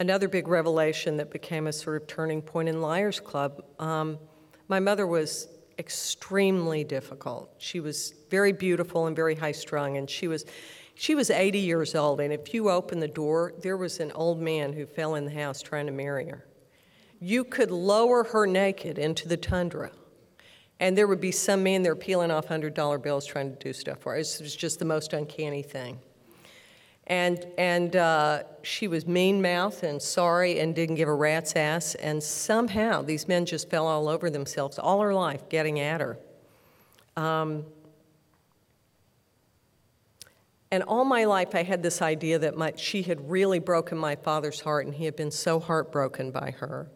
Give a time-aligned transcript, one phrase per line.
[0.00, 3.64] Another big revelation that became a sort of turning point in Liars Club.
[3.80, 4.18] Um,
[4.68, 5.48] my mother was
[5.78, 7.50] extremely difficult.
[7.58, 10.44] She was very beautiful and very high strung, and she was
[10.94, 12.20] she was 80 years old.
[12.20, 15.30] And if you opened the door, there was an old man who fell in the
[15.30, 16.44] house trying to marry her.
[17.20, 19.92] You could lower her naked into the tundra,
[20.80, 23.98] and there would be some man there peeling off $100 bills trying to do stuff
[23.98, 24.18] for her.
[24.18, 25.98] It was just the most uncanny thing.
[27.08, 31.94] And, and uh, she was mean mouthed and sorry and didn't give a rat's ass.
[31.94, 36.18] And somehow these men just fell all over themselves all her life getting at her.
[37.16, 37.64] Um,
[40.70, 44.16] and all my life, I had this idea that my, she had really broken my
[44.16, 46.90] father's heart, and he had been so heartbroken by her.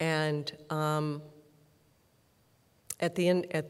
[0.00, 1.20] And um,
[3.00, 3.66] at the end, at,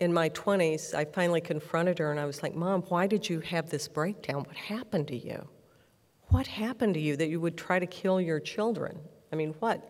[0.00, 3.40] in my 20s, I finally confronted her, and I was like, Mom, why did you
[3.40, 4.44] have this breakdown?
[4.44, 5.48] What happened to you?
[6.28, 8.98] What happened to you that you would try to kill your children?
[9.32, 9.88] I mean, what?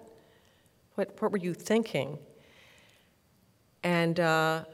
[0.94, 2.18] What, what were you thinking?
[3.82, 4.64] And uh,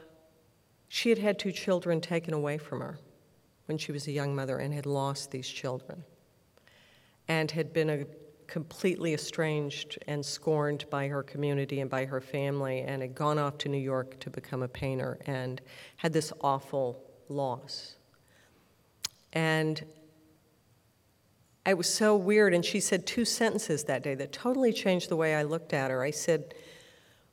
[0.87, 2.99] she had had two children taken away from her
[3.65, 6.03] when she was a young mother and had lost these children
[7.27, 8.05] and had been a,
[8.53, 13.57] completely estranged and scorned by her community and by her family and had gone off
[13.57, 15.59] to New York to become a painter and
[15.95, 17.95] had this awful loss.
[19.33, 19.83] And
[21.65, 22.53] it was so weird.
[22.53, 25.89] And she said two sentences that day that totally changed the way I looked at
[25.89, 26.03] her.
[26.03, 26.53] I said,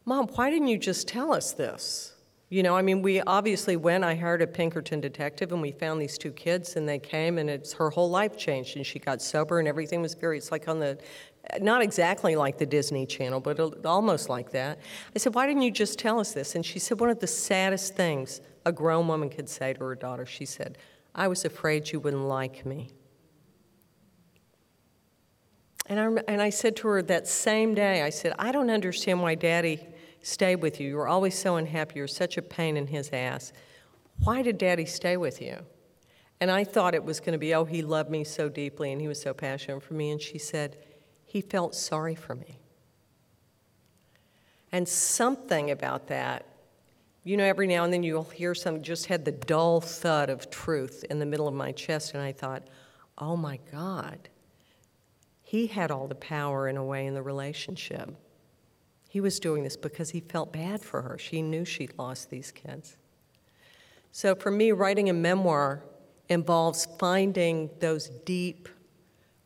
[0.07, 2.15] Mom, why didn't you just tell us this?
[2.53, 6.03] You know, I mean, we obviously went, I hired a Pinkerton detective, and we found
[6.03, 9.23] these two kids, and they came, and it's her whole life changed, and she got
[9.23, 10.99] sober, and everything was very, it's like on the,
[11.61, 14.81] not exactly like the Disney Channel, but almost like that.
[15.15, 16.57] I said, Why didn't you just tell us this?
[16.57, 19.95] And she said, One of the saddest things a grown woman could say to her
[19.95, 20.77] daughter, she said,
[21.15, 22.91] I was afraid you wouldn't like me.
[25.87, 29.23] And I, and I said to her that same day, I said, I don't understand
[29.23, 29.87] why daddy
[30.23, 30.89] stay with you.
[30.89, 31.97] You were always so unhappy.
[31.97, 33.53] You were such a pain in his ass.
[34.25, 35.59] Why did daddy stay with you?
[36.41, 39.01] And I thought it was going to be, oh, he loved me so deeply and
[39.01, 40.11] he was so passionate for me.
[40.11, 40.79] And she said,
[41.27, 42.59] he felt sorry for me.
[44.73, 46.47] And something about that,
[47.25, 50.51] you know, every now and then you'll hear something, just had the dull thud of
[50.51, 52.15] truth in the middle of my chest.
[52.15, 52.67] And I thought,
[53.19, 54.29] oh my God,
[55.43, 58.11] he had all the power in a way in the relationship.
[59.11, 61.19] He was doing this because he felt bad for her.
[61.19, 62.97] She knew she'd lost these kids.
[64.13, 65.83] So for me, writing a memoir
[66.29, 68.69] involves finding those deep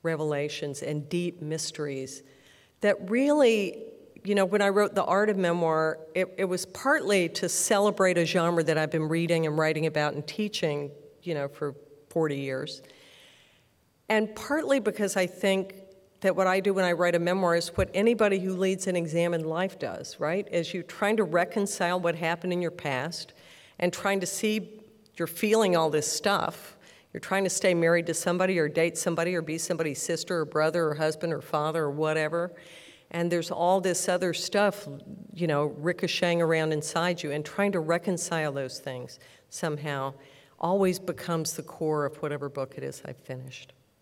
[0.03, 2.23] revelations and deep mysteries
[2.83, 3.85] that really,
[4.23, 8.19] you know, when I wrote The Art of Memoir, it, it was partly to celebrate
[8.19, 10.91] a genre that I've been reading and writing about and teaching,
[11.23, 11.75] you know, for
[12.11, 12.83] 40 years.
[14.11, 15.84] And partly because I think
[16.25, 18.97] that what I do when I write a memoir is what anybody who leads an
[18.97, 20.49] examined life does, right?
[20.51, 23.35] Is you're trying to reconcile what happened in your past
[23.79, 24.81] and trying to see
[25.19, 26.79] you're feeling all this stuff.
[27.13, 30.45] You're trying to stay married to somebody or date somebody or be somebody's sister or
[30.47, 32.55] brother or husband or father or whatever.
[33.11, 34.89] And there's all this other stuff,
[35.35, 39.19] you know, ricocheting around inside you and trying to reconcile those things
[39.51, 40.15] somehow
[40.59, 43.75] always becomes the core of whatever book it is I've finished.